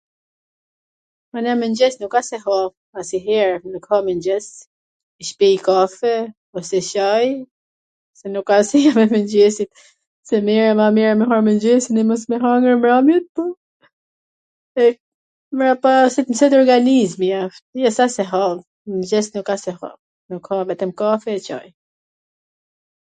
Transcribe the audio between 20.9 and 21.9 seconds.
kafe e Caj